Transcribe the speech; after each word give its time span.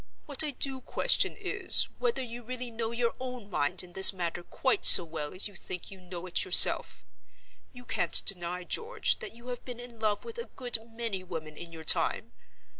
What 0.25 0.43
I 0.43 0.49
do 0.49 0.81
question 0.81 1.37
is, 1.39 1.83
whether 1.99 2.23
you 2.23 2.41
really 2.41 2.71
know 2.71 2.89
your 2.89 3.13
own 3.19 3.51
mind 3.51 3.83
in 3.83 3.93
this 3.93 4.11
matter 4.11 4.41
quite 4.41 4.83
so 4.83 5.03
well 5.03 5.31
as 5.31 5.47
you 5.47 5.53
think 5.55 5.91
you 5.91 6.01
know 6.01 6.25
it 6.25 6.43
yourself. 6.43 7.05
You 7.71 7.85
can't 7.85 8.25
deny, 8.25 8.63
George, 8.63 9.19
that 9.19 9.35
you 9.35 9.49
have 9.49 9.63
been 9.63 9.79
in 9.79 9.99
love 9.99 10.25
with 10.25 10.39
a 10.39 10.49
good 10.55 10.79
many 10.89 11.23
women 11.23 11.55
in 11.55 11.71
your 11.71 11.83
time? 11.85 12.31